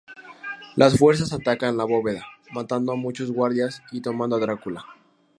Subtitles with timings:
[0.75, 4.83] Las fuerzas atacan La Bóveda, matando a muchos guardias y tomando a Drácula.